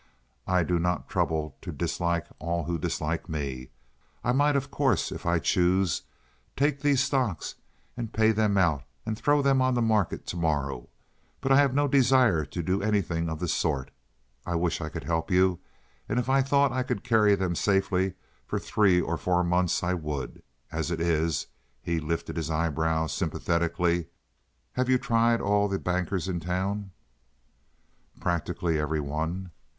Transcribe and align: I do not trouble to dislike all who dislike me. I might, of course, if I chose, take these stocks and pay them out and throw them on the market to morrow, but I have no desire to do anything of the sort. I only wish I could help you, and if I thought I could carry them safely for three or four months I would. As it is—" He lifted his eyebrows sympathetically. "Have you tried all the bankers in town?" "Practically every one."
I 0.47 0.63
do 0.63 0.79
not 0.79 1.07
trouble 1.09 1.55
to 1.61 1.71
dislike 1.71 2.25
all 2.39 2.63
who 2.63 2.79
dislike 2.79 3.29
me. 3.29 3.69
I 4.23 4.31
might, 4.31 4.55
of 4.55 4.71
course, 4.71 5.11
if 5.11 5.27
I 5.27 5.37
chose, 5.37 6.01
take 6.57 6.81
these 6.81 7.03
stocks 7.03 7.53
and 7.95 8.11
pay 8.11 8.31
them 8.31 8.57
out 8.57 8.81
and 9.05 9.15
throw 9.15 9.43
them 9.43 9.61
on 9.61 9.75
the 9.75 9.81
market 9.83 10.25
to 10.25 10.37
morrow, 10.37 10.89
but 11.39 11.51
I 11.51 11.57
have 11.57 11.75
no 11.75 11.87
desire 11.87 12.45
to 12.45 12.63
do 12.63 12.81
anything 12.81 13.29
of 13.29 13.39
the 13.39 13.47
sort. 13.47 13.91
I 14.43 14.53
only 14.53 14.61
wish 14.63 14.81
I 14.81 14.89
could 14.89 15.03
help 15.03 15.29
you, 15.29 15.59
and 16.09 16.17
if 16.17 16.29
I 16.29 16.41
thought 16.41 16.71
I 16.71 16.81
could 16.81 17.03
carry 17.03 17.35
them 17.35 17.53
safely 17.53 18.15
for 18.47 18.57
three 18.57 18.99
or 18.99 19.17
four 19.17 19.43
months 19.43 19.83
I 19.83 19.93
would. 19.93 20.41
As 20.71 20.89
it 20.89 20.99
is—" 20.99 21.45
He 21.79 21.99
lifted 21.99 22.37
his 22.37 22.49
eyebrows 22.49 23.13
sympathetically. 23.13 24.07
"Have 24.71 24.89
you 24.89 24.97
tried 24.97 25.41
all 25.41 25.67
the 25.67 25.77
bankers 25.77 26.27
in 26.27 26.39
town?" 26.39 26.89
"Practically 28.19 28.79
every 28.79 28.99
one." 28.99 29.51